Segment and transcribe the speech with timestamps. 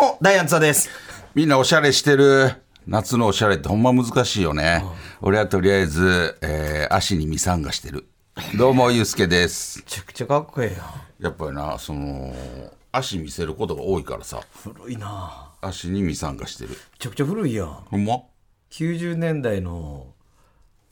[0.00, 0.88] も、ダイアンツァです。
[1.34, 2.52] みんなおしゃれしてる。
[2.86, 4.82] 夏のおしゃれってほんま難しいよね。
[5.20, 8.08] 俺はとりあえず、えー足にミサンガしてる。
[8.56, 9.80] どうも、ゆうすけです。
[9.80, 12.32] めちゃくちゃかっこええやんやっぱりな、その、
[12.92, 16.70] 足見せることが多いからさ、古いな足にミサンガしてる。
[16.70, 18.22] めちゃくちゃ古いやんほんま
[18.70, 20.06] ？90年代の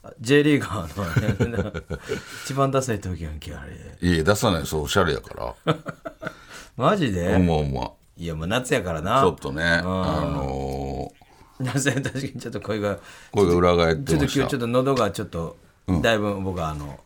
[0.02, 1.72] あ J リーガーの
[2.44, 3.72] 一番ダサい時やんけあれ
[4.08, 5.74] いや、出さないそう、おしゃれやから。
[6.76, 7.92] マジで、ほんまほんま。
[8.18, 9.20] いやもう夏やからな。
[9.20, 11.12] ちょっとね、あの
[11.60, 12.98] 夏や確かにちょっと声がー、
[13.32, 14.24] 声が裏返ってちょっと。
[14.24, 15.56] 今日ちょっと喉がちょっと、
[16.00, 16.98] だいぶ僕はあの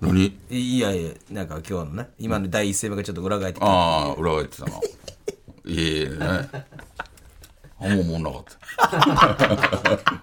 [0.00, 0.24] 何？
[0.26, 3.66] いいやいやなんか今日のね今の第一声目がちょっと裏返ってた。
[3.66, 4.72] ああ、裏返ってたな。
[5.64, 6.48] いやいやね。
[7.80, 8.58] あんま思んなかった。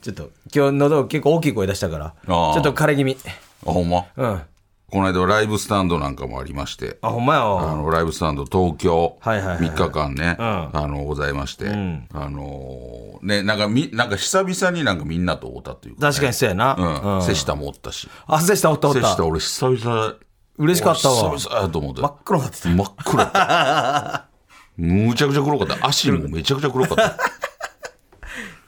[0.00, 3.18] ちょっと今日喉結構大きい声出したからちょっと枯れ気味。
[3.66, 4.06] あ、ほんま？
[4.16, 4.26] うん。
[4.26, 4.46] あ
[4.90, 7.40] この間ライブスタンドなんかもありまして、ほんまや。
[7.42, 9.70] あわのライブスタンド東京、はいはいはいはい。
[9.70, 10.36] 3日間ね、ん。
[10.38, 11.74] あのございまして、あ
[12.28, 16.74] のーね、なんかみ、なんか久々になんかみんなと会ったというか、ね、確かにそうやな。
[16.76, 17.22] うん、うん。
[17.22, 19.00] 瀬下もおったし、あ瀬下おったおった。
[19.00, 20.14] 瀬下俺久々、
[20.58, 21.36] 嬉しかったわ。
[21.36, 22.00] 久々やと思って。
[22.02, 22.68] 真っ黒になってた。
[22.68, 23.24] 真っ黒。
[25.08, 25.86] むちゃくちゃ黒かった。
[25.86, 27.16] 足もめちゃくちゃ黒かった。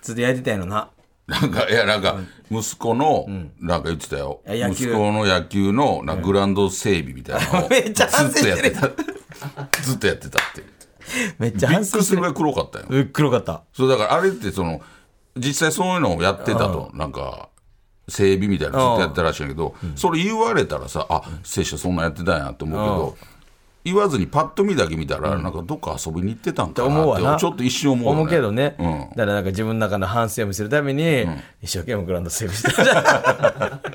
[0.03, 0.89] ずっと焼いてたやろな
[1.27, 2.19] なんか、いや、なんか、
[2.50, 3.27] 息子の、
[3.60, 4.43] なんか言ってたよ。
[4.47, 8.91] 息子の野球の、なグラウンド整備みたいなのを、 めっちゃずっとやってた。
[9.83, 10.65] ずっとやってたって。
[11.38, 11.99] めっちゃびっ反省してる。
[11.99, 13.06] くりするぐらい黒かったよ。
[13.12, 13.62] 黒かった。
[13.72, 14.81] そう、だからあれってその、
[15.37, 17.49] 実際そういうのをやってたと、なんか、
[18.09, 23.31] 整備みたいなのずっとやってたらしいんやけど、それ言われたらさ、あ、聖書そんなんやってたんやって思うけど、
[23.84, 27.25] 言わずにパッと見だけ見たら、なんかどっか遊びに行ってたんか思うわな。
[27.25, 28.16] なって、ちょっと一瞬思うよね。
[28.20, 29.00] 思うけどね、うん。
[29.10, 31.26] だからなんか自分の中の反省を見せるために、
[31.62, 33.81] 一生懸命グラウンド整備してた。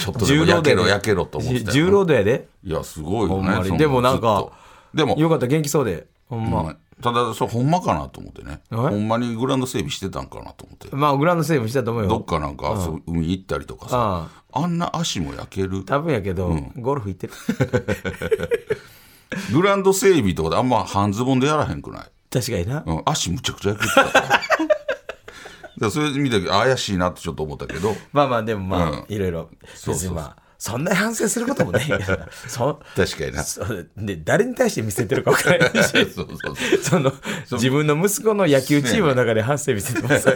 [0.00, 2.48] ちょっとでも焼けろ焼けろと思って重労働やで。
[2.64, 3.78] いや、すごいよね。
[3.78, 4.48] でもなんか
[4.94, 6.06] でも、よかった元気そうで。
[6.28, 6.76] ほんま、うん。
[7.02, 8.60] ただ、それほんまかなと思ってね。
[8.70, 10.88] ほんまにグラウンド整備してたんかなと思って。
[10.96, 12.08] まあグラウンド整備したと思うよ。
[12.08, 15.84] どっかなんか遊び海行ったりとかさ、あんな足も焼ける？
[15.84, 17.32] 多分やけど、ゴルフ行ってる。
[19.52, 24.02] グラウンド整備とかであんま半ズボンでやらへんくない、確かにな、うん、足むちゃくちゃ焼けてた。
[24.10, 24.38] だか
[25.80, 29.04] らそれ見たけど怪しいなってちょっと思ったけど、まあまあでもまあ、うん。
[29.08, 29.50] いろいろ。
[29.74, 33.42] そうそうまあそんなに反省することもないからそ確かにな。
[33.44, 35.90] そうで誰に対して見せてるか分からない し。
[35.90, 37.12] そうそうそうその
[37.52, 40.26] 自分の息子の野球チームの中で反省見せてます。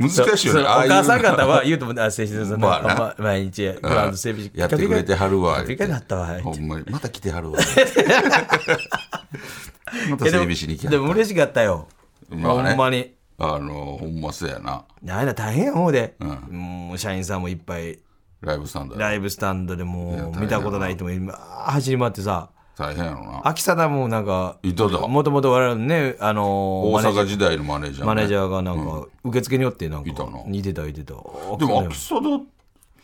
[0.00, 0.60] 難しいよね。
[0.60, 2.94] そのああいうお母さん方は言うともあ先生さんまあな。
[2.94, 5.56] ま毎日グラウンド整備やってくれてはるわ。
[5.62, 6.84] ピカピカになったわほんまに。
[6.90, 7.58] また来てはるわ。
[10.10, 11.88] また整備しに来てはるでも嬉しかったよ、
[12.30, 12.68] まあね。
[12.70, 13.14] ほんまに。
[13.40, 14.84] あの、ほんまそうやな。
[15.08, 16.14] あれな大変や思うで、
[16.50, 17.98] もう社員さんもいっぱい
[18.40, 23.40] ライブスタンドやライブスタンドでもう見たことない人も今走り回ってさ大変やろな。
[23.44, 28.06] 秋貞もなんかいただもともと我々のねあの大阪時代のマネージャー、ね。
[28.06, 30.42] マネージャーがなんか受付によってなんかいたな。
[30.46, 31.14] 似てた似てた。
[31.14, 32.40] でも秋貞っ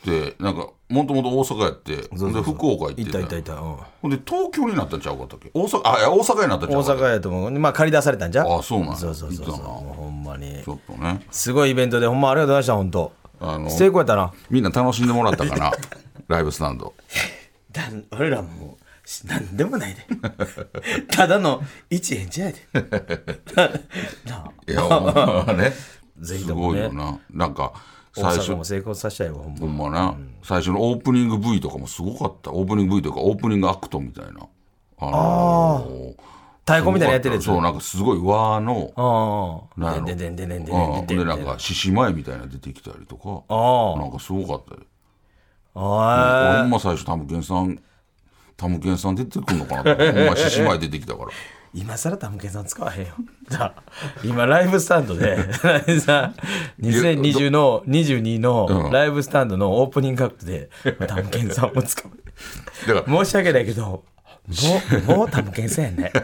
[0.05, 2.03] て、なんか、もともと大阪やって、で
[2.43, 3.77] 福岡行っていたいたたいた、うん。
[4.03, 5.51] ほんで東京になったんちゃうかったっけ？
[5.55, 7.51] 大阪、あ、いや、大阪になったんちゃ大うかった阪やと思う。
[7.51, 8.43] まあ借り出されたんじゃ？
[8.59, 8.97] あそうなんや。
[8.97, 9.57] そうそうそうそう。
[9.57, 10.63] ほんまに。
[10.63, 11.27] ちょっとね。
[11.33, 13.13] すごいイベントでほんまありがとうございました本当
[13.53, 15.73] あの、成功やったなみんな楽しんでもらったかな？
[16.29, 16.95] ライブスタンド。
[17.73, 17.83] だ
[18.13, 18.79] 俺らも
[19.25, 20.07] うなんでもないで
[21.09, 21.61] ただの
[21.91, 22.67] 一演じゃ ないで
[24.25, 25.01] なあいや、ほ
[25.43, 25.73] んまね。
[26.21, 27.19] ぜひすともねごいよな。
[27.31, 27.73] なんか、
[28.17, 32.53] 大最初阪も、成功させたいわほんほまんまな、最初のオープニング V とかもすごかった。
[32.53, 34.47] オープニング V というか、オープニングアクトみたいな。
[34.99, 36.15] あのー
[36.67, 37.45] 太鼓みたいなのやってるやつ？
[37.45, 41.05] そう、なんかすごい和の、ああでんでんでんでんでんでうん。
[41.05, 44.81] んでなんか、獅子舞みたいなの出てきたりとか、あなんかすごかったよ。
[45.75, 47.79] あ俺ほんま最初、多分、源さん、
[48.57, 51.31] タムケンさん出てくるのかなとほんま獅子舞出てきたから。
[51.75, 53.15] 今更タムケンさん使わへんよ。
[54.25, 55.53] 今ライブスタンドで、
[55.99, 56.33] さ
[56.81, 60.71] 2020の22のライブスタンドのオープニングアクトで、
[61.09, 62.13] タムケンさんを使う。
[62.87, 64.05] だから申し訳ないけど、
[64.49, 66.13] もう、もうタムケンさんやね。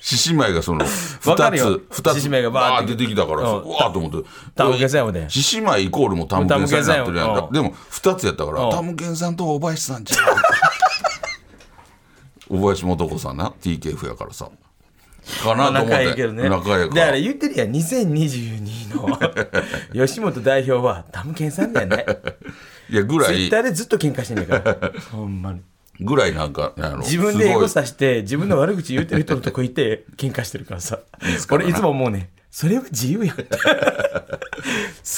[0.00, 0.84] 獅子舞がその
[1.26, 1.78] わかるよ。
[1.78, 5.28] 2つ二つ獅子舞がバー出てきたからさうわーと思って。
[5.28, 7.48] 獅子舞イコールもタムケンさんになってるやんか。
[7.52, 8.70] でも2つやったからうん。
[8.70, 10.20] タムケンさんと小林さんじゃん
[12.48, 14.48] 小 林素子さんな TKF やからさ。
[15.44, 15.90] かなと思って。
[15.90, 16.48] 仲いいけどね。
[16.48, 19.18] 仲いいかだからら言ってるやん、2022の。
[20.06, 22.06] 吉本代表はタムケンさんだよね。
[22.88, 23.34] いやぐらい。
[23.34, 24.92] ツイッターでずっと喧嘩してんねんから。
[25.12, 25.60] ほんまに。
[26.00, 30.98] ぐらいなんかあの自分でエゴさして自分の悪口言うてる人のとこいて 喧嘩してるからさ。
[31.50, 33.36] 俺いつも思うねそれは自由やん。
[33.36, 33.42] 好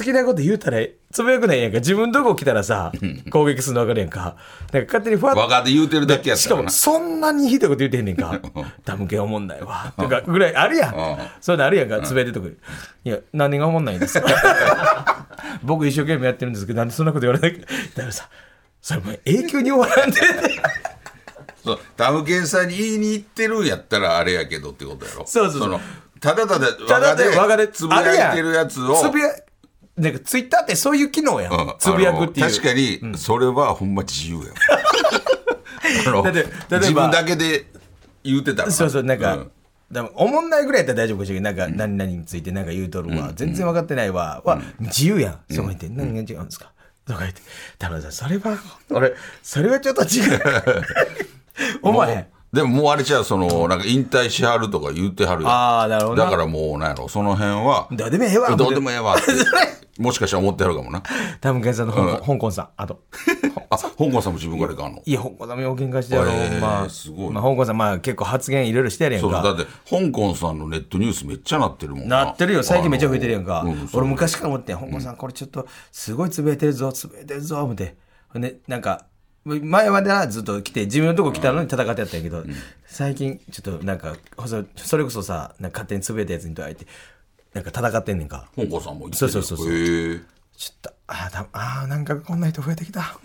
[0.04, 0.78] きなこと言うたら
[1.10, 1.78] つぶやくないやんか。
[1.78, 2.92] 自分のとこ来たらさ
[3.30, 4.36] 攻撃するの分かるやんか。
[4.72, 8.38] なんか勝手にふわっ我がで言うてるだけやっしたかもそんなにひどいこと言うてへんねんか。
[8.84, 9.94] タムケンおもんないわ。
[9.96, 10.94] とかぐらいあるやん。
[11.40, 12.48] そういうのあるやんかつぶやいてるとこ
[13.04, 14.26] いや何がおもんないんですか？
[15.64, 18.28] 僕一生懸命やってるんですけどなんでそんなこと言われないだからさ
[18.82, 20.20] それもう永久に終わらんで。
[21.64, 25.24] そうタムケンさんに言いに行ってるんやったらあれやけどってことやろ。
[25.26, 25.70] そうそうそう。
[25.70, 25.80] の
[26.20, 28.96] ただただただ我がでつぶやいてるやつを。
[28.96, 29.30] つぶや。
[29.96, 32.50] なんかツイッターってそういう機能やん、うんつぶやくっていう。
[32.50, 34.52] 確かにそれはほんま自由や
[36.08, 37.66] あのだって自分だけで
[38.24, 39.50] 言うてたらそうそうなんか、うん。
[39.92, 45.88] でもおもんないぐらいやったら大丈夫かしらんけどなんか、何々についてなんか言うとるわ、全然分かってないわ、は自由やん、そこにいて。
[45.90, 46.72] 何が違うんですか、
[47.12, 47.42] とか言って
[47.78, 48.58] 田村さんそれは
[48.90, 50.40] 俺それはちょっと違う。
[51.82, 56.24] お前でももうあれちゃうそのなんか引退しはるとか言うてはるああなるほどな。
[56.26, 59.22] だからもうなんやろその辺はどうでもええわどうでもええわって
[60.00, 61.02] もしかしたら思ってはるかもな。
[61.40, 63.00] 多分健さんの香港,、香港さんあと。
[63.68, 65.02] あ香港さんも自分からいかんの？
[65.04, 69.42] いや香港さんもよう喧嘩してやろ、まあすごいまあ、香港さんまあ結構発言いろいろしてやるやんか。
[69.42, 72.30] そうだって香港さんのネットニュースめっちゃなってるもんな。
[72.30, 73.64] ってるよ最近めっちゃ増えてるやんか、
[73.94, 77.96] 俺昔から思ってん香港さんこれちょっとすごいつぶやいてるぞつぶやいてるぞ思って。
[78.28, 79.04] ほんでなんか
[79.44, 82.44] 前まではずっと来て自分のとこ来たのに戦ってやったんやけど、
[82.86, 84.14] 最近ちょっとなんか
[84.46, 86.86] そそれこそさなんか勝手につぶやいたやつにとあえて
[87.52, 88.48] なんか戦ってんねんか。
[88.56, 89.68] 香港さんも言ってそうそうそうそう。
[90.54, 93.18] ちょっとああーなんかこんな人増えてきた。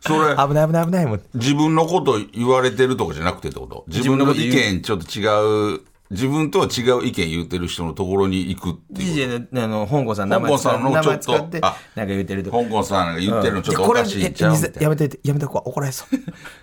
[0.00, 0.36] それ。
[0.36, 1.22] 危ない危ない危ないもう。
[1.34, 3.84] 自分のこと言われてるとかじゃなくてってこと？
[3.88, 5.80] 自分の意見ちょっと違う
[6.12, 12.50] 自分とは違う意見言ってる人のところに行くっていう DJ のあの香港さん名前使香港さんの名ちょっとなんあか言ってると。
[12.50, 14.82] 香港さんが言ってるのちょっとおかしいんちゃうみたいな。
[14.82, 16.18] やめてやめてこわ怒られそう。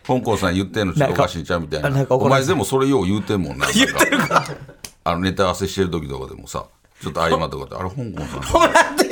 [0.05, 2.05] 香港さん言ってんのちょっとおかしいんちゃうみたいな。
[2.09, 4.45] お前でもそれよう言うてんもんな言ってるか？
[5.03, 6.65] あのネタ合わせしてる時とかでもさ
[7.01, 9.09] ちょっと合間とかであれ香港さんなんで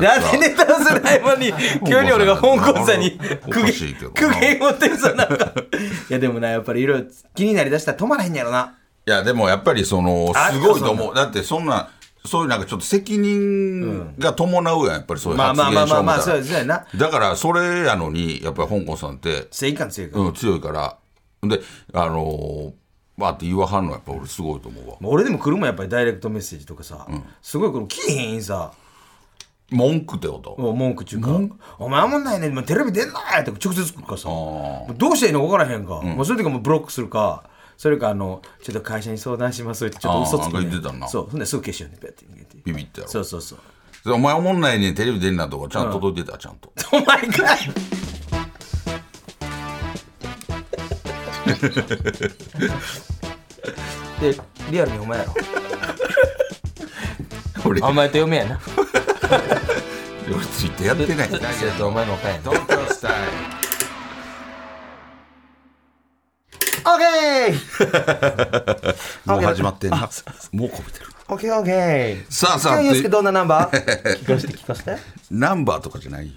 [0.00, 1.52] なんでネタ合わせない間に
[1.86, 4.10] 急に俺が香港さんにお苦言な。
[4.10, 5.52] 苦言をってるさなんか。
[6.08, 8.74] いやでもなやっぱりいろいろ気になりだしたら止まらへんやろな
[9.06, 11.14] いやでもやっぱりそのあすごいと思う。
[11.14, 11.24] だ。
[11.26, 11.90] ってそんな
[12.24, 16.86] そういうなんかちょっと責任が伴うやんやっぱりそういうまあ発まあまあまあまあそうそうやな。
[16.96, 20.96] だからそれやのにやっぱり香港さんって、正義感強いから、うん、強いから。
[21.42, 21.60] で
[21.92, 22.72] あのー、
[23.18, 24.96] バーって言わはんのやっぱ俺すごいと思うわ。
[25.00, 27.06] もう俺でも来るもんやっぱりダイレクトメッセージとかさ、
[27.42, 28.72] すごいこの来えへんさ。
[29.70, 30.56] 文句ってこと？
[30.60, 31.40] もう文句中か
[31.78, 34.28] 「お前あんもんないねもうテレビ出んな!」って直接来るからさ。
[34.28, 37.44] もうどうしたらいいのか分からへんか、もうそういう時はもうブロックするか
[37.76, 41.08] それかあのちょっと会社に相談しますってちょっと嘘つく、ね、言ってたな。
[41.08, 41.26] そう。
[41.30, 42.56] ほんですぐ消しようねペッて逃げて。
[42.64, 43.24] ビビってやろそう。
[43.24, 43.58] そうそう
[44.04, 46.70] でお前おもんないねんテレビ出んなとかちゃんと届いてた、ちゃんと。
[46.92, 47.58] お前かい。
[54.20, 54.38] で
[54.70, 55.34] リアルにお前やろ。
[57.64, 57.80] 俺。
[57.80, 58.60] お前と嫁やな。
[60.26, 68.94] 俺ついてやってないそれとお前のおかんやな東京スタイオール
[69.32, 69.96] もう始まってんな。
[70.52, 74.18] もうこびてるオッケーオッケーさあさあユースケどんなナンバー？
[74.20, 74.96] 聞かせて聞かせて。
[75.30, 76.32] ナンバーとかじゃないよ。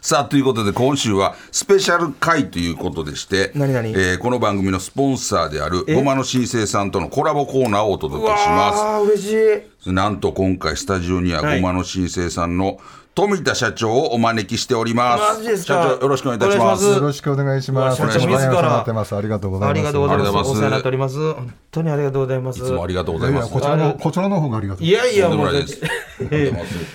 [0.00, 12.78] さあということで今週はスペシャル回ということでして何々えーこの番組のスポンサーであるごまの新生さんとのコラボコーナーをお届けしますあ嬉しいなんと今回スタジオにははいごまの新生さんの
[13.18, 15.82] 富田社長をお招きしておりますすか？
[15.82, 17.96] 社長よろしくお願いいたしますよろしくお願いします。
[17.96, 18.84] 社長自ら。
[18.86, 19.76] ありがとうございます。
[19.80, 20.50] ありがとうございます。
[20.50, 21.32] お世話になっております。
[21.34, 22.60] 本当にありがとうございます。
[22.60, 24.86] いつもありがとうございますいやいやこちらのこちらの方がありがとう。
[24.86, 25.48] いやいや、もう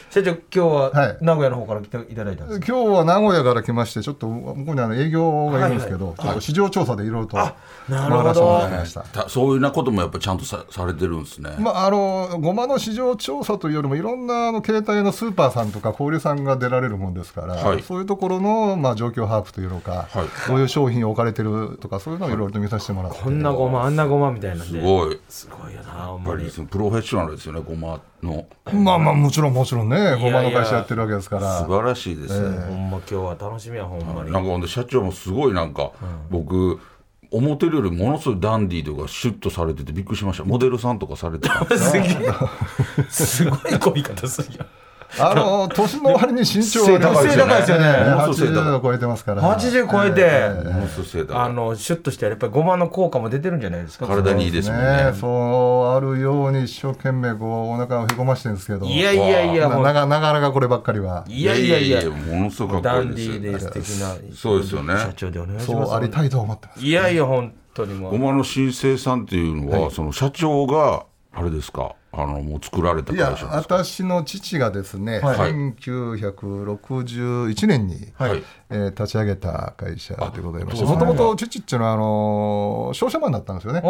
[0.10, 2.66] 社長今日ははい名古屋の方から来ていただいたんですか？
[2.68, 8.34] 今日は名古屋から来まして、ちょっと向こうにあの営業がいるんですけど、ちょっと市場調査でいろいろとなるほど。
[9.28, 17.84] そういうなこともやっぱちゃんとさされてるんですね、まあ、あのごまの市場調査というよりもいろんなあの携帯のスーパーさんとか小売さんが出られるもんですから、はい。
[17.84, 20.28] そういうところの、まあ、状況把握というのか、はい。
[20.48, 25.20] どういう商品置かれてるとかそういうのをいろいろと見させてもらって、こんなごまあんなごまみたいなんですごい。
[25.30, 28.46] すごいよなやっぱりそのプロフェッショナルですよねごまの。
[28.74, 31.60] まあまあもちろんもちろんねごまの会社やってるわけですから。
[31.60, 32.50] 素晴らしいです。
[32.50, 34.32] ね、ほんま今日は楽しみやほんまに。
[34.32, 35.92] なんかほんで社長もすごいなんか、
[36.30, 36.80] 僕
[37.32, 40.44] 思ってるよりものすごいダンディーとかシュッとされててびっくりしました。
[40.44, 41.66] モデルさんとかされてた。
[41.66, 42.06] んですすげえ。
[43.10, 44.50] すごいこい方する。
[44.58, 44.68] やん
[45.20, 47.86] あの年の割に身長が背高いですよね。
[48.24, 49.42] 80を超えてますから。
[49.58, 55.14] 80超えて、ものすごい背高いあのシュッとしてやっぱりごまの効果も出てるんじゃないですか体にいいですねね。
[55.20, 58.86] そうあるように一生懸命こうお腹をへこましてるんですけど。
[58.86, 59.84] いやいやいやもう。
[59.84, 61.26] なかなかこればっかりは。
[61.28, 62.10] いやいやいや。
[62.10, 64.36] ものすごくダンデこいいですよィーで素敵な。
[64.36, 64.94] そうですよね。
[64.98, 65.92] 社長でお願いしそます。
[65.92, 66.80] うありたいと思ってます。
[66.84, 68.12] いやいや本当にもう。
[68.12, 73.76] ごまの新生さんっていうのは、その社長があれですかあのもう作られたいや会社なんですか？
[73.84, 75.52] 私の父がですね、はい。
[75.52, 78.44] 1961年に、はい。
[78.70, 83.82] えー立ち上げた会社でございましてもともと父っていうのはあのー商社マンだったんですよね。
[83.82, 83.90] でい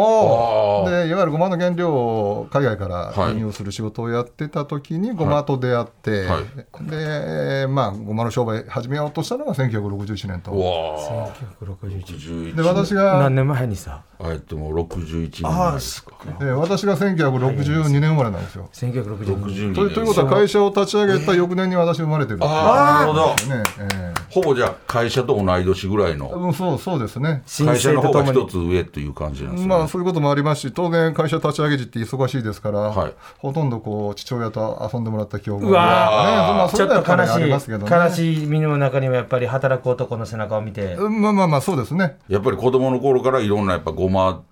[1.12, 3.34] わゆるごまの原料を海外からはい。
[3.34, 6.44] 輸入する仕事をやってた時にごまと出会って、はい。
[6.90, 10.50] でまあごまの商売始めようとしたのが1961年うと。
[10.52, 11.32] わあ
[11.64, 16.12] 1961で私が何年前にさえっともう61年前ですか。
[16.40, 18.68] で私が1962年生まれなんですよ。
[18.72, 26.26] 1962 62とということは会社を立ち上げた翌年に私生まれてるああなるほどねえほぼじゃあ会社と同い年ぐらいの。
[26.26, 27.42] えうんそうそうですね。
[27.64, 33.12] 会社の方が一つ上という感じなんですね、まあそういうこともありますし、当然会社立ち上げ時って忙しいですから、はい。
[33.38, 37.90] ほとんどこう父親と遊んでもらった記憶うわね、まあそちょっと悲しいりますけどね。
[37.90, 40.94] 悲しい身の中にはやっぱり働く男の背中を見て。
[40.94, 42.18] うんまあまあまあそうですね。
[42.28, 44.42] やっぱり子供の頃からいろんなやっぱごま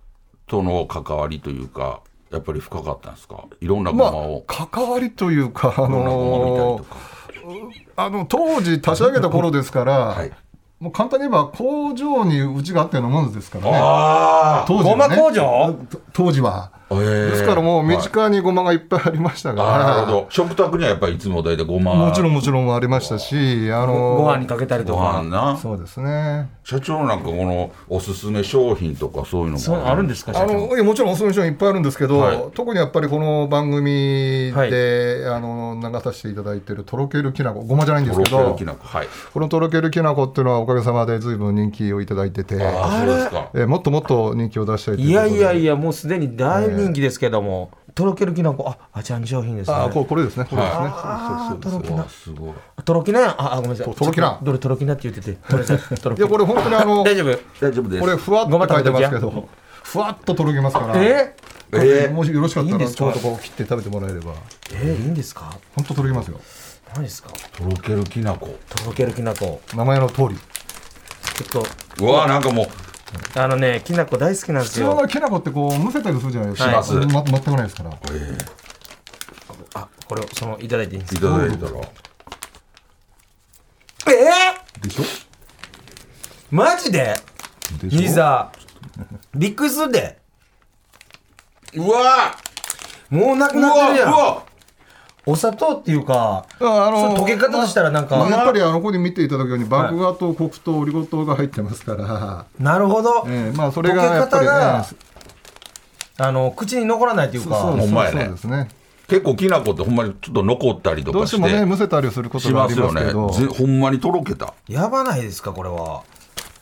[0.47, 3.45] との関わりというかやっぱり深かったんですか？
[3.61, 6.81] いろんなごまあまを、関わりというか、あの
[7.97, 10.33] あの当時立ち上げた頃ですから、 はい。
[10.81, 13.71] もう簡単に言えば工場にうちがあったようなものですからね。
[13.81, 15.17] あ当時はね。
[15.17, 15.73] ごま工場？
[15.89, 16.73] と当時は。
[16.99, 17.31] あ、えー。
[17.31, 20.27] ですからもう身近にごまがいっぱいありましたから、あーなるほど。
[20.31, 21.95] 食卓にはやっぱりいつも大体ごま。
[21.95, 25.57] もちろんもちろんありましたし、あのご飯にかけたりとごか飯な。
[25.57, 26.51] そうですね。
[26.65, 29.59] 社長なんかこのおすすめ商品とかそういうのも。
[29.59, 30.45] そうあるんですか社長？
[30.45, 32.45] あのいやもちろんおすすめ商品いっぱいあるんですけど、はい。
[32.55, 34.71] 特にやっぱりこの番組はい。
[34.71, 39.09] で、あの流させていただいているとろけるきなこごまじゃないんですけどけるきなこはい。
[39.33, 43.51] このとろけるきなこっていうのはおかげさまで随分人気をいただいてて、ああそうですか。
[43.55, 45.41] えーもっともっと人気を出したいといういことで。
[45.41, 49.77] やいやいやもうすでに大人気ですけども、とろけるきなこああちゃん商品ですね。
[49.77, 50.45] あここれですね。
[50.49, 51.87] これですね、はそうそうそう。
[51.87, 53.31] そううわすごいとろきな。
[53.31, 53.87] ああごめんなさい。
[53.87, 54.39] ととろきな。
[54.43, 55.97] どれとろきなって言っててごめんなさい。
[56.01, 57.39] とろきいやこれ本当にあの 大丈夫。
[57.61, 58.01] 大丈夫です。
[58.01, 59.49] これふわっと書いてますけど
[59.83, 61.35] ふわっととろけますからえ
[61.71, 62.99] これもしよろしかったらいいんですか？
[62.99, 64.33] ちょうどこう切って食べてもらえれば。
[64.73, 65.53] えー、いいんですか？
[65.75, 66.41] 本当とろけますよ。
[66.95, 67.31] 何ですか？
[67.57, 68.55] とろけるきなこ。
[68.69, 69.61] とろけるきなこ。
[69.75, 70.37] 名前の通り。
[70.37, 71.65] ちょっ
[72.01, 72.73] うわなんかもうと
[73.35, 77.91] あのねきなこ大好きなんです普通よのきなこってこうむせたりするじゃないですか、しますま全くないですから。
[79.75, 81.73] あこれをそのいただいていいんですいかただいたら
[84.09, 84.15] え
[84.83, 85.03] でしょ？
[85.03, 85.27] ー、
[86.51, 87.15] マジで？
[87.81, 87.97] でし
[89.35, 90.19] びっくりするで。
[91.75, 92.37] うわ。
[93.09, 94.13] もうなくなってるやん。
[94.13, 94.45] うわ
[95.25, 105.13] お砂糖っていうかああの溶け方としたらなんか、まあやっぱりあのここで見ていただくように麦芽と黒糖オリゴ糖が入ってますから、なるほど、ええまあそれがやっぱり溶け方がええ
[106.19, 107.61] あの口に残らないというか。
[107.61, 108.25] そうほんまやね。
[108.25, 108.69] そうですね。
[109.09, 111.37] 結構きなこってほんまにちょっと残ったりとどうかして。
[111.37, 114.55] してもねむせたりすることしがありますよねますけどぜほんまにとろけた。
[114.69, 116.03] やばないですかこれは。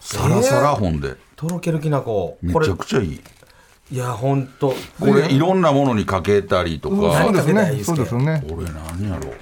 [0.00, 1.16] サラサラほんで。
[1.36, 3.20] とろけるきなこめこれちゃくちゃいい
[3.92, 7.82] いやほんとこれいろんなものにかけたりとそうかですね。
[7.82, 8.44] そうですよね。
[8.48, 8.66] これ
[8.98, 9.32] 何やろ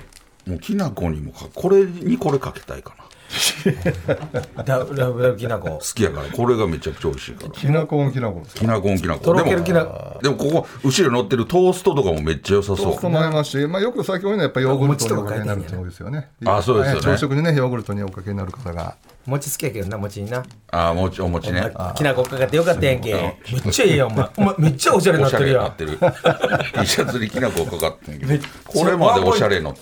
[0.46, 3.04] もうきなこにもかこれにこれかけたいかな。
[4.64, 6.28] ダブダブきなこ好きやから。
[6.28, 7.50] これがめちゃくちゃ美味しいから。
[7.50, 12.76] きなこんきなこですきなこんきなことろけるきなでもでもここ後ろに乗ってるトーストとかもめっちゃ良さそう。
[12.78, 16.30] そう思いますし、まあ、よく最近多いのはやっぱりヨーグルトにおかけになるって多いですよね。
[16.46, 17.00] あそうですよね。
[17.02, 18.96] 朝食にねヨーグルトにおかけになる方が
[19.28, 20.42] 餅好きやけどな餅にな。
[20.70, 21.70] ああもちお餅ね。
[21.94, 23.12] きなこかかってよかったやんけ。
[23.12, 24.28] めっちゃいいやんお前。
[24.38, 25.98] お前めっちゃおしゃれになってるやれになんってる。
[26.80, 28.44] T シャツにきなこかかってんけど。
[28.64, 29.76] これまでおしゃれの。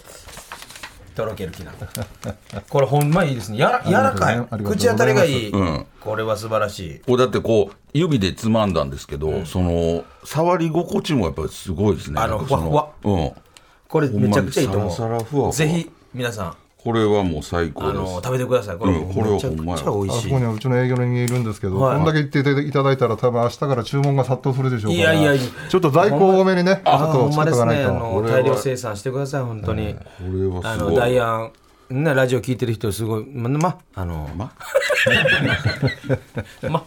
[1.14, 1.86] とろけるきなこ。
[2.68, 3.58] これほんまいいですね。
[3.58, 4.46] やらやらかい。
[4.64, 5.86] 口当たりがいい、うん。
[6.00, 7.00] これは素晴らしい。
[7.06, 12.20] これだってこう指でつまんだんですけど、その触り心地もやっぱりすごいですね。
[12.20, 13.32] あのなんかそふわうん。
[13.88, 15.52] これめちゃくちゃいいと思う。
[15.52, 17.90] ぜひ、皆さん、これはもう最高です。
[17.90, 18.76] あの、食べてください。
[18.76, 20.22] これ、うんこれはめちゃくちゃ美味あしい。
[20.22, 20.44] そこに。
[20.44, 21.96] はうちの営業の人間いるんですけど、はい。
[21.96, 25.34] こんだけ言っていただいたら、多分明日から注文が殺到するでしょうから、いやいや。
[25.34, 27.82] いやちょっと在庫多めにね、ちょあっとほんまですね。
[27.82, 28.00] 作っと。
[28.00, 29.94] かな大量生産してください、本当に。
[29.94, 30.00] こ
[30.32, 30.94] れはあの、すごい。
[30.94, 31.50] ダイア
[31.90, 34.52] ン、ね、ラジオ聞いてる人、すごい、ま、ま、あの、ま
[36.70, 36.84] ま、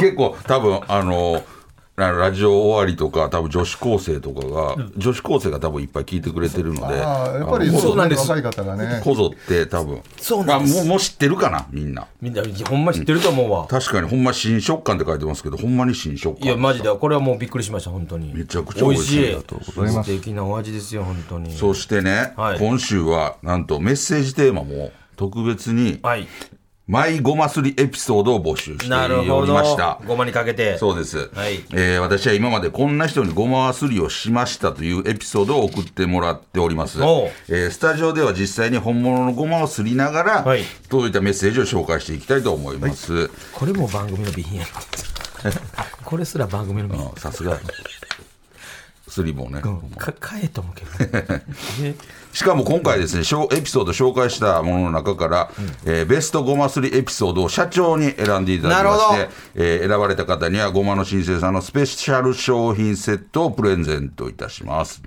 [0.00, 1.42] 結構多分あの
[1.98, 7.02] ララジオ終わりとか多分女子高生とかが、女子高生が多分いっぱい聞いてくれてるので。
[7.02, 8.30] ああやっぱりそうなんです。
[8.30, 10.00] 若い方がね、こぞって多分。
[10.16, 10.78] そうなんです。
[10.78, 12.06] あもうもう知ってるかなみんな。
[12.22, 13.66] みんな、ほんま知ってると思うわ。
[13.66, 16.46] 確かにほんま新食感って書いてますけどほんまに新食感。
[16.46, 18.32] いや、マジで、これはもうびっくりしました、本当に。
[18.32, 21.52] めちゃくちゃ美味しいありがとうござい素敵なお味ですよ、本当に。
[21.52, 22.58] そしてね、はい。
[22.60, 26.28] 今週はなんとメッセージテーマも特別にはい。
[26.88, 30.00] マイごますりエピソードを募集しておりました。
[30.06, 30.78] ごまにかけて。
[30.78, 31.62] そうです、はい。
[31.74, 40.62] えー私は今までこんな人にごますりをしましたというエピソードを送ってもらっております、えースタジオでは実際に本物のごまをすりながら、はい。
[40.88, 44.70] 届いたメッセージを紹介していきたいと思います、これも番組の備品やろ。
[46.06, 47.60] これすら番組の備うんさすが
[49.08, 49.90] すり棒ね、品。
[49.96, 51.44] か、買えと思うけどね。
[51.80, 51.94] ね
[52.32, 55.50] しかも今回ですね、しょうエピソード紹介したものの中から、
[55.84, 65.02] えーベストごますりエピソードを社長に選んでいただきまして、えー選ばれた方にはごまの新生さんのスペシャル商品セットをプレゼントいたします。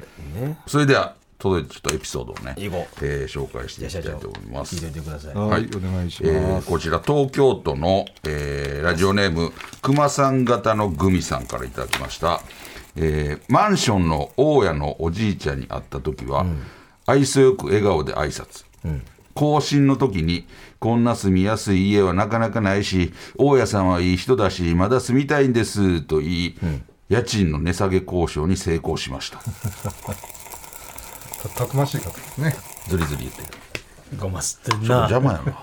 [0.67, 4.75] それでは、届いたちょっとエピソードをね、えー紹介していきたいと思います。
[4.75, 5.36] 聞いてください。
[5.36, 6.67] はい、お願いしえます。
[6.67, 12.41] ーこちら東京都の、えーラジオネーム熊さん型のグミさんからいただきました、
[12.95, 16.45] えーマンションの大家のおじいちゃんに会った時は、
[17.05, 18.65] 愛想よく笑顔で挨拶、
[19.33, 20.48] 更新の時に
[20.79, 26.55] こんな住みやすい家はなかなかないし大家さんはいい人だしまだ住みたいんですと言い、
[27.10, 29.39] 家賃の値下げ交渉に成功しました。
[31.41, 32.55] たたくましい方ですね。
[32.88, 33.61] ずりずり言ってる
[34.20, 35.08] ごますってんな。
[35.10, 35.53] 邪魔やな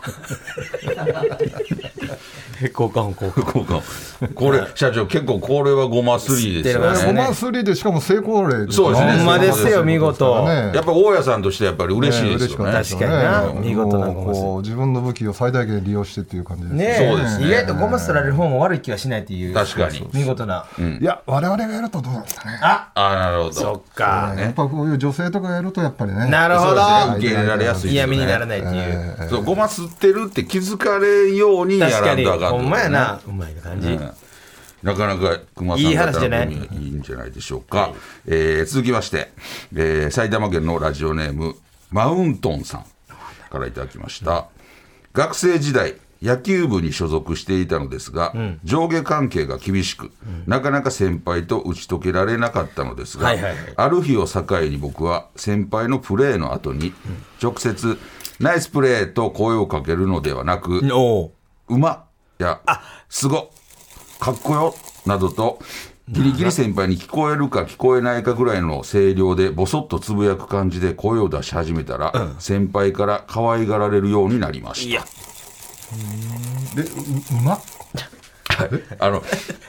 [2.60, 4.34] 交換交換。
[4.34, 10.44] これ社長結構これはごますりですよねごますりで、しかも成功例そうですねほんまですよ、見事。
[10.44, 12.72] ねやっぱ大家さんとしてやっぱり嬉しいですよね。
[12.72, 19.54] 確かに見事なご自分の武器を最大限利用してっていう感じですねそうですね意外とごますられる方も悪い気はしないっていう。
[19.54, 20.66] 確かに見事な。
[21.00, 22.58] いや、我々がやるとどうなんですかね。
[22.62, 23.52] ああなるほど。
[23.52, 24.34] そっか。
[24.36, 26.28] やっぱこういう女性とかやると、やっぱりね。
[26.28, 26.80] なるほど。
[27.18, 27.92] 受け入れられやすい。
[27.92, 29.28] 嫌味にならないっていう。
[29.28, 33.20] そうごま吸ってるって気づかれんようにやらに、んとあかんほんまやねな。
[33.26, 33.88] うまい感じ。
[33.88, 34.10] うん
[34.80, 37.94] なかなか熊さん方の組はいいんじゃないでしょうか。
[38.26, 39.32] えー続きまして、
[39.74, 41.56] えー埼玉県のラジオネーム
[41.90, 42.84] マウントンさん
[43.50, 44.46] からいただきました。
[45.12, 50.10] 学生時代野球部に所属していたのですが、上下関係が厳しく、
[50.46, 53.32] なかなか先輩と打ち解けられなかったのですが、
[53.76, 56.92] ある日を境に僕は先輩のプレーの後に
[57.42, 57.98] 直接、
[58.40, 61.32] ナイスプレーと声をかけるのではなく、おう。
[61.68, 62.06] うま
[62.38, 62.60] や、
[63.08, 63.50] すご、
[64.20, 64.74] かっこよ、
[65.06, 65.58] などと、
[66.08, 74.88] ギリギリ先輩に聞こえるか聞こえないかぐらいの声量でボソッとつぶやく感じで声を出し始めたら、先輩から可愛がられるようになりました。
[74.88, 75.04] いや、
[76.74, 77.60] で、ううまっ。
[78.98, 79.22] あの、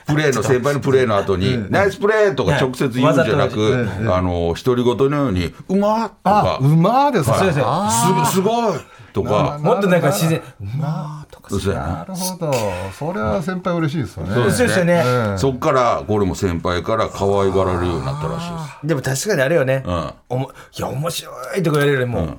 [0.06, 7.90] プレーの、先輩のプレーの後に、ナイスプレーとか直接言うんじゃなく、あの、独り言のように、うまっとあか、、うまーですか。
[7.90, 8.78] すすすごい
[9.12, 11.50] とか、もっとなんか自然、うまーとか。
[11.50, 12.52] そうやなるほど。
[12.98, 14.34] それは先輩嬉しいですよね。
[14.34, 15.04] そうですよね。
[15.36, 18.86] そっから、これも先輩から可愛がられるようになったらしいです。
[18.86, 19.82] でも確かにあれよね。
[19.86, 22.36] うんおもいや、面白いとか言われるよりも、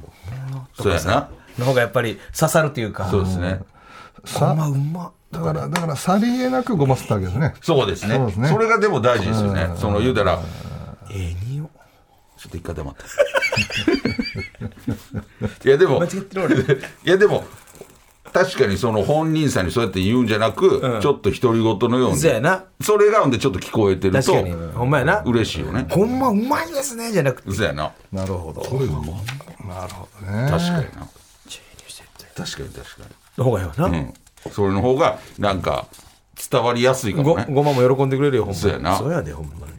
[0.78, 1.30] そうやな。
[1.60, 3.08] の方がやっぱり刺さるっていうか。
[3.10, 3.60] そうですね。
[4.40, 5.12] ごまうま。
[5.32, 7.54] だから、だから、さりげなくごますったわけですね。
[7.62, 8.16] そうですね。
[8.16, 9.72] そうですねそれがでも大事ですよね。
[9.78, 10.40] その言うたら、
[11.10, 11.68] ええ匂い。
[12.38, 13.04] ちょっと一回黙って。
[15.68, 16.56] いやでも、間違ってる俺。
[17.06, 17.46] いやでも、
[18.34, 22.18] 確かにその本人さんにそうやって言うんじゃなく、ちょっと独り言のように。
[22.18, 22.66] そうやな。
[22.82, 24.54] それがほんでちょっと聞こえてると確かに。
[24.74, 25.22] ほんまやな。
[25.26, 25.86] 嬉しいよね。
[25.90, 27.52] ほんまうまいですね、じゃなくて。
[27.52, 27.92] そうやな。
[28.12, 28.62] なるほど。
[28.62, 29.02] これうまい
[29.68, 30.50] なるほどね。
[30.50, 31.08] 確かにな。
[32.36, 33.90] 確かに確かの方がよな。
[33.90, 33.98] に。
[33.98, 34.14] うん。
[34.52, 35.88] それの方が、なんか、
[36.50, 37.46] 伝わりやすいかもね。
[37.50, 38.60] ごごまも喜んでくれるよ、ほんまに。
[38.62, 39.74] そうやなそうやで、ほんまに。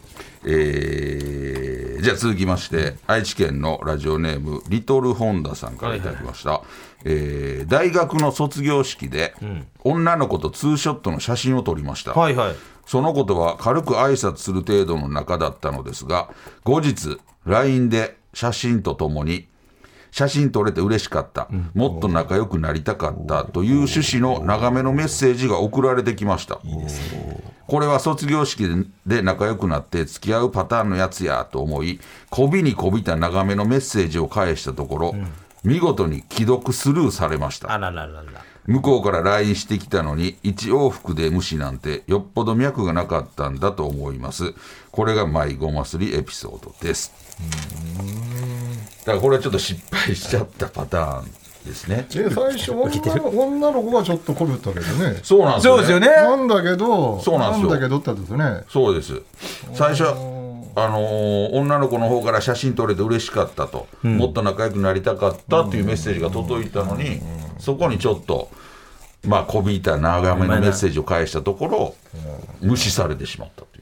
[0.45, 6.63] えーじゃあ続きまして、愛知県のラジオネームリトルホンダさんからいただきました、
[7.05, 9.35] えー大学の卒業式で、
[9.85, 12.55] 女の子とツーショットの写真を撮りました、はいはい。
[12.87, 16.31] そのことは軽く挨拶する程度の中だったのですが
[16.65, 19.47] 後日 LINE で写真とともに
[20.13, 23.45] 写真撮れて嬉しかった、もっと仲良くなりたかった。
[23.45, 26.61] という趣旨の長めのメッセージが送られてきました。
[27.67, 28.69] これは卒業式
[29.07, 35.15] で仲良くなって付き合うパターンのやつやと思いこびにこびた長めのメッセージを返したところ、
[35.65, 37.73] 見事に既読スルーされました。
[37.73, 38.25] あらららら。
[38.67, 44.55] 向こうから LINE してきたのに一往復で無視なんてよっぽど脈がなかったんだと思います。
[44.91, 47.13] これがマイゴマスリエピソードです。
[47.39, 48.05] だ
[49.07, 51.25] からこれはちょっと失敗しちゃったパターン
[51.67, 52.07] ですね。
[52.11, 55.21] で最初女の女の子がちょっとこびったけどね。
[55.23, 55.77] そうなんですよね。
[55.77, 56.07] そうですよね。
[56.09, 57.71] なんだけどそうなんですよ。
[57.71, 58.65] だけどってですね。
[58.69, 59.23] そうです。
[59.75, 60.05] 最初
[60.75, 67.21] あのー女の子の方から写真撮れて嬉しかったと、もっと仲良くなりたかったっていうメッセージが届いたのに、
[67.59, 68.51] そこにちょっと
[69.27, 71.95] まあこびいた長めのメッセージを返したところ、
[72.61, 73.82] 無視されてしまったとい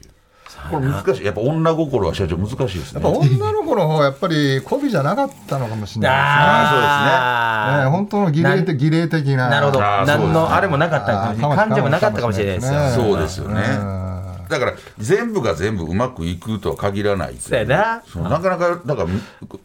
[0.71, 1.25] これ難しい。
[1.25, 3.01] やっぱ女心は社長難しいですね。
[3.01, 7.85] やっぱ女の子の方はやっぱりこびじゃなかったのかもしれないあですね。
[7.85, 9.49] ね本当の儀礼的儀礼的な。
[9.49, 9.79] なるほど。
[9.79, 11.35] 何のあれもなかった。
[11.55, 12.79] 感じもなかったかもしれないですよ。
[12.79, 14.11] かもそうですよね。
[14.51, 17.35] だから全部が全部うまくいくとは限らない。
[17.39, 18.03] そうやな。
[18.05, 19.09] そうなかなかだから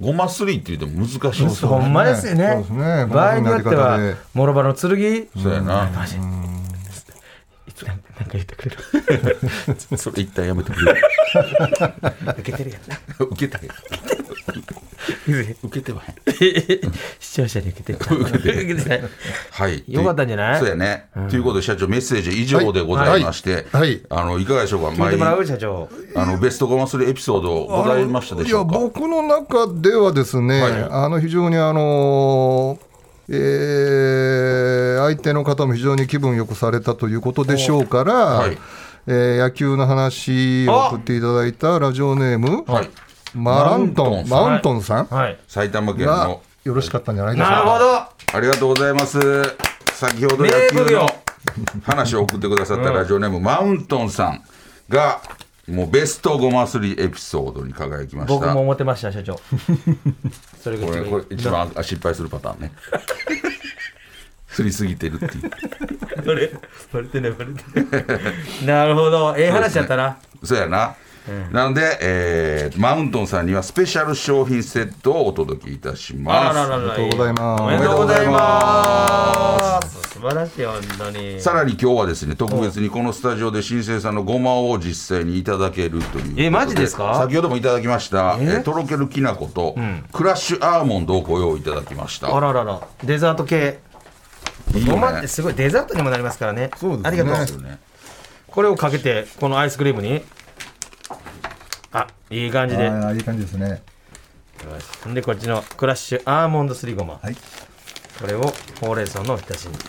[0.00, 2.64] ごますりって言っても難しいですよほんまですよね。
[2.68, 3.06] そうですね。
[3.06, 3.98] 場合によっては
[4.32, 5.28] もろ刃の剣。
[5.42, 5.90] そうやな。
[5.90, 6.45] なん
[8.26, 8.76] か言ってくれる。
[9.98, 10.92] それ一旦やめてくれ
[12.38, 12.98] 受けてるやんな。
[13.18, 13.72] 受けたよ。
[15.62, 16.16] 受けてはへん。
[17.20, 17.98] 視聴者に受けてる。
[18.20, 19.02] 受けてない。
[19.50, 19.84] はい。
[19.88, 20.58] よかったんじゃない？
[20.58, 23.66] そうやね、ということで社長メッセージ以上でございまして、はい。
[23.80, 24.00] はい。
[24.10, 24.88] あのいかがでしょうか？
[24.88, 25.88] 聞いてもら前う社長。
[26.14, 28.72] あのベストゴマするエピソードございましたでしょうか？
[28.78, 30.72] いや僕の中ではですね、はい。
[30.90, 32.78] あの非常にあの
[33.28, 38.58] えー相手の方も非常に気分よくされたということでしょうから、はい。
[39.06, 42.90] えー野球の話を送っていただいたラジオネーム、はい。
[43.34, 45.38] マラントンママウントンさんはい。
[45.46, 47.56] 埼玉県がのよろしかったんじゃないでしょうか。
[47.56, 47.96] なるほど。
[48.38, 49.20] ありがとうございます。
[49.92, 51.08] 先ほど野球の
[51.84, 54.42] 話を送ってくださったラジオネーム、マウントンさん
[54.88, 55.20] が
[55.68, 58.34] もうベストゴマスリエピソードに輝きました。
[58.34, 59.40] 僕も思ってました、社長。
[60.62, 62.72] それがこれこれ一番あ失敗するパターンね。
[64.48, 65.50] 釣りすぎてるっていう。
[66.24, 68.26] バレてないバレてない。
[68.64, 69.34] なるほど。
[69.36, 70.94] ええ話やったな、そうやな、
[71.50, 76.58] なので、えーマウントンさんにはスペシャル商品セットをお届けいたします。
[76.58, 77.62] あららららありがとうございます。
[77.62, 80.02] おめでとうございます。
[80.10, 81.40] 素晴らしい本当に。
[81.40, 87.16] さらに今日はですね特別にこのスタジオで新生さんのごまを実際にいただけるというえマジですか？
[87.16, 88.58] 先ほどもいただきました、え？
[88.58, 89.76] ーとろけるきな粉と、
[90.12, 92.34] クラッシュアーモンドをご用意いただきました。
[92.34, 93.78] あらららデザート系。
[94.74, 96.70] いいよごまってねすごいデザートにもなりますからね。
[96.76, 97.08] そうですね。
[97.08, 97.62] ありがとう。
[97.62, 97.78] ね。
[98.48, 100.22] これをかけてこのアイスクリームに
[101.92, 102.88] あいい感じで。
[102.88, 103.82] あーいい感じですね。
[105.04, 107.36] ほんでこっちのクラッシュアーモンドすりごま、はい。
[108.20, 109.76] これをほうれん草のおひたしに。
[109.76, 109.82] こ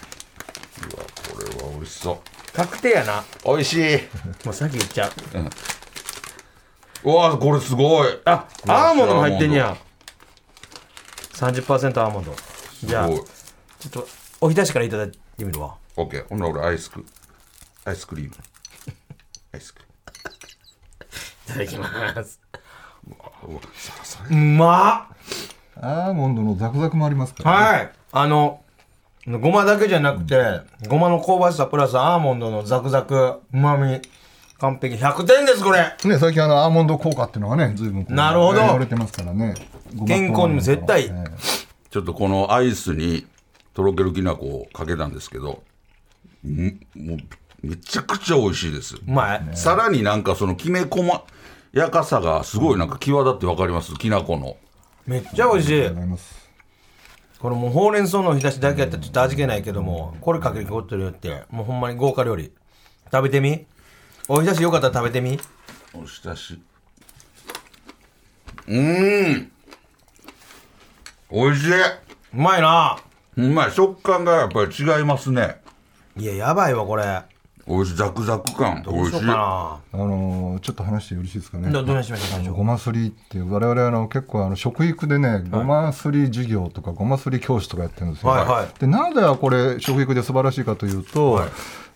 [1.42, 2.22] れは美味しそ
[2.54, 3.20] 確定やな。
[3.20, 4.00] う美味しい。
[4.46, 5.12] もうさっき言っちゃう。
[7.04, 8.20] うわこれすごい。
[8.26, 9.16] あアーモンド。
[9.16, 9.78] も入ってんねや
[11.34, 12.36] 30%アーモンド。
[12.84, 13.26] じゃあすごい。
[13.80, 14.08] ちょっと
[14.42, 15.76] おひたしからいただいてみるわ。
[15.96, 16.28] オッケー。
[16.28, 17.06] ほんなら俺アイスク
[17.86, 18.36] アイスクリーム。
[19.54, 19.82] アイスク
[21.48, 22.40] ただきます。
[24.30, 25.18] うまっ
[25.80, 27.92] アーモンドのザクザクもありますから、はい。
[28.12, 28.62] あの
[29.28, 34.02] ごまだけじゃなくて、ごまの香ばしさプラスアーモンドのザクザクうまみ
[34.60, 34.96] 完璧。
[34.96, 35.96] 100点ですこれ。
[36.06, 38.62] ね、最近あのアーモンド効果っていうのがね、随分なるほど。
[38.62, 39.54] 言われてますからね。
[40.08, 41.06] 健康にも絶対。
[41.06, 41.12] え
[41.90, 43.26] ちょっとこのアイスに
[43.74, 45.64] とろけるきな粉をかけたんですけど
[46.46, 47.18] んもう
[47.62, 51.26] めちゃくちゃ美味しいです、うまい、さらになんかそのきめ細
[51.74, 53.94] やかさがすごいなんか際立ってわかります。
[53.96, 54.58] きな粉の。
[55.06, 55.74] めっちゃ美味しい。
[55.74, 56.50] ありがとうございます。
[57.40, 62.52] これもうほうれん草のおひたしだけやったらちょっと味気ないけどもこれかけることによってもうほんまに豪華料理。
[63.12, 63.66] 食べてみ？
[64.28, 65.40] おひたしよかったら食べてみ？
[65.94, 66.60] おひたし。
[68.68, 69.52] うーん。
[71.32, 71.72] 美味しい。
[71.74, 71.76] う
[72.34, 72.98] まいな。
[73.36, 73.72] うまい。
[73.72, 75.62] 食感がやっぱり違いますね。
[76.16, 77.22] いややばいわこれ
[77.68, 81.68] 美味しいザクザク感美味しいしようかあのーちょっと話してよろしいですかね。
[81.68, 88.30] などどうしましょうかごますりっていう我々あの結構あの食育でね、ごますり授業とかごますり教室とかやってるんですよ。
[88.30, 91.50] はいはいでなぜこれ食育で素晴らしいかというと、はい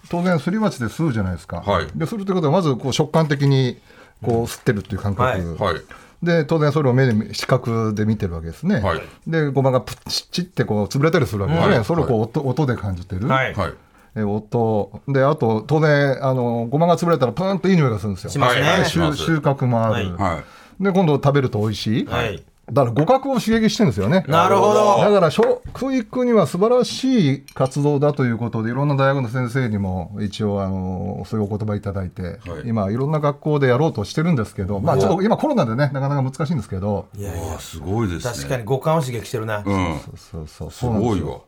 [0.09, 1.61] 当然すり鉢で吸うじゃないですか。
[1.61, 3.79] はいでするということはまずこう食感的に
[4.23, 5.29] こう吸ってるっていう感覚。
[5.63, 5.83] はいはい
[6.23, 8.79] で当然それを目で視覚で見てるわけですね。
[8.79, 11.75] はいでごまがプッチッチってこう潰れたりするわけですね。
[11.77, 13.27] はいそれをこう音音で感じてる。
[13.27, 13.73] はい、はい
[14.15, 18.29] え音であと当然あのごまが潰れたらプーンといい匂いがするんですよ。
[18.29, 20.43] しますねはいはい収収穫もある、はいはい
[20.81, 24.23] で今度食べると美味しい、はいだから互角を刺激してるんですよね。
[24.29, 24.97] なるほど。
[24.99, 25.61] だから食
[25.93, 38.33] 育には素晴らしい活動だということでいろんな大学の先生にも一応あのそういうお言葉いただいて、今いろんな学校でやろうとしてるんですけど、まあちょっと今コロナでねなかなか難しいんですけど、いやいやあ、すごいですね。
[38.33, 39.63] 確かに五感を刺激してるな。
[39.65, 39.99] うん。
[40.15, 41.39] そうそうすそうなんですよごいわ。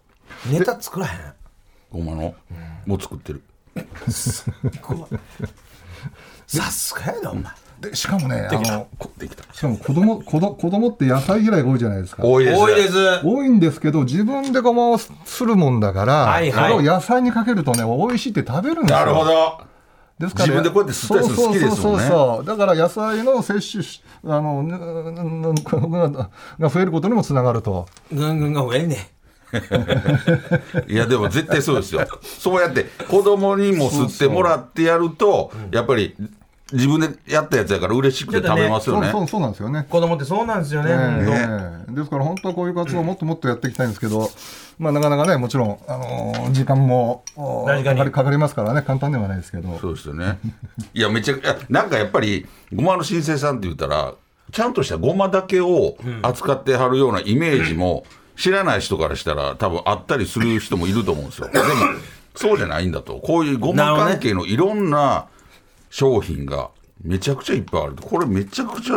[0.59, 1.33] ネタ作らへん。
[1.93, 2.35] ごまの、
[2.85, 3.41] もう作ってる。
[6.47, 7.43] さすがやな、お前。
[7.79, 9.43] でしかもねあのこできた。
[9.53, 12.23] しかも子供子供子供って野菜嫌いが多いじゃないですか。
[12.23, 12.57] 多いです。
[12.57, 12.95] 多いです。
[13.23, 15.11] 多いんですけど自分でごまをす
[15.43, 18.99] るもんだから、はいはいそれを野菜にかけるとね美味しいって食べるんですよ。
[18.99, 19.73] なるほど。
[20.19, 26.29] ですから自分でこうやって吸ったりするの好きですもんねそうそうそうそうだから野菜の摂取しあのぬぬが
[26.59, 29.09] が増えることにもつながるとぐんぐんが増えんね
[30.87, 32.05] いやでも絶対そうですよ。
[32.21, 36.15] そうやって子供にも吸ってもらってやると、やっぱり
[36.71, 39.11] 自分でやったやつやから嬉しくて食べますよね。
[39.11, 39.85] そうそうそうなんですよね。
[39.89, 40.91] 子供ってそうなんですよね。
[40.91, 41.31] えほんと
[41.93, 44.29] えですから本当はこういう活動をもっともっとやっていきたいんですけど、
[44.79, 50.39] まあ、なかなかねもちろん、あのー時間もかにかかりかかりますからね簡単ではないですけどそうですよね。
[50.93, 54.13] いや、めちゃくちゃ、なんかやっぱり、ごまの新生さんって言ったら、
[54.51, 58.03] ちゃんとしたごまだけを扱ってはるようなイメージも、
[58.35, 61.49] 知らない人からしたら、多分あったりする人もいると思うんですよ。
[61.51, 61.65] でも、
[62.35, 63.19] そうじゃないんだと。
[63.19, 65.27] こういうごま関係のいろんな
[65.89, 66.69] 商品が、
[67.03, 67.95] めちゃくちゃいっぱいある。
[68.01, 68.95] これめちゃくちゃ、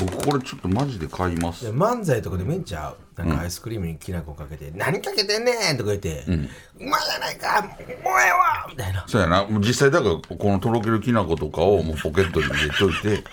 [0.00, 1.72] 僕これちょっとマジで買いますで。
[1.72, 2.96] 漫才とかでめんちゃう？
[3.18, 6.30] なんかアイスクリームにきな粉かけて「何かけてんねん!」とか言って「う
[6.78, 9.44] まいやないかもうええわ!」みたいなそうやな。
[9.58, 13.24] 実際だから、このとろけるきな粉とかをもうポケットに入れといて、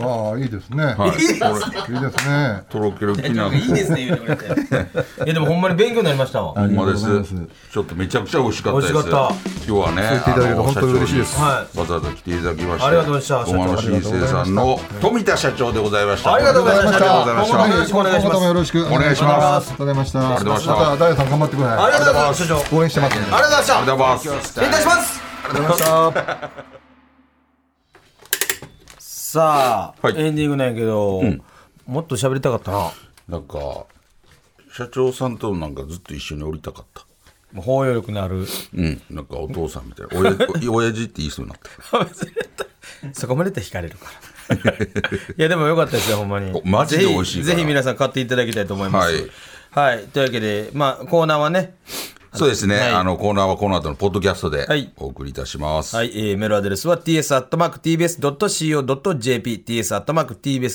[0.00, 2.62] ああいいですね、はい、いいですね。
[2.68, 3.54] とろけるきな粉。
[3.54, 4.64] いいですね言ってくれて
[5.24, 6.42] いやでもほんまに勉強になりました。
[6.42, 7.24] わほんまです。
[7.24, 7.34] す。
[7.72, 8.92] ちょっとめちゃくちゃ美味しかったです。
[8.92, 9.34] 美味しかった。
[9.64, 11.40] 今日はね、いただけると本当に嬉しいです。
[11.40, 13.52] はわざわざ来ていただきまして、ありがとうございました。
[13.52, 16.34] ごまの新生さんの富田社長でございました。
[16.34, 16.98] ありがとうございました。
[16.98, 17.56] ありがとうございました。
[17.56, 18.24] 今後ともよろしくお願いします。
[18.24, 19.70] 今後ともよろしくお願いします。
[19.70, 20.18] ありがとうございました。
[20.18, 20.72] りがとうございました。
[20.74, 21.78] またダイヤさん頑張ってください。
[21.78, 23.14] ありがとうございます社長応援してます。
[23.14, 24.48] ありがとうございましたありがとうございます。
[24.48, 25.20] 失礼いたします。
[25.44, 26.73] ありがとうございました
[29.34, 30.26] さあ、はい。
[30.26, 31.20] エンディングなんやけど、
[31.86, 32.92] もっと喋りたかったな。
[33.28, 33.86] なんか
[34.72, 37.04] 社長さんとなんかずっと一緒に降りたかった。
[37.60, 38.46] 包容力のある。
[38.74, 40.20] うん、なんかお父さんみたいな。
[40.20, 40.36] おや
[40.70, 41.60] 親父 って言いそうになっ
[42.56, 42.68] た。
[43.12, 44.06] そこまで言ったら惹かれるか
[44.62, 44.70] ら。
[45.36, 46.52] いやでもよかったですよほんまに。
[46.52, 49.30] おマジで美味しいぜひぜひ皆さん買っていただきたいと思います。
[49.72, 51.74] はい、というわけでまあコーナーはね
[52.34, 55.96] そうですね、はいあのコーナーはこの後のポッドキャストではいお送りいたします。
[55.96, 58.24] はい、えー、メールアドレスは ts.tbs.co.jp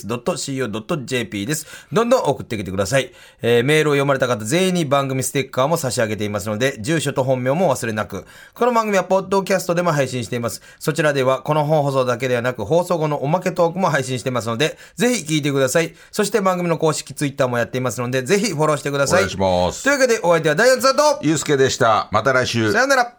[0.09, 1.67] ts.tbs.co.jp です。
[1.91, 3.11] どんどん送ってきてください。
[3.41, 8.25] えー、メールを読まれた方全員に番組ステッカーも差し上げていますので、住所と本名も忘れなく。
[8.53, 10.61] この番組はポッドキャストでも配信しています。
[10.79, 15.93] そちらではこの本放送だけではなく、放送後のおまけトークも配信していますので、ぜひ聞いてください。
[16.11, 19.19] そして番組の公式ツイッターもやっていますので、ぜひフォローしてください。
[19.19, 22.07] お願いしますというわけで、お相手はダイアンツさんと、ゆうす介でした。
[22.11, 22.71] また来週。
[22.71, 23.17] さよなら。